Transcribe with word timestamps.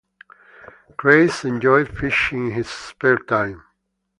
Craze 0.97 1.45
enjoyed 1.45 1.95
fishing 1.95 2.47
in 2.47 2.53
his 2.53 2.67
spare 2.67 3.19
time. 3.19 3.61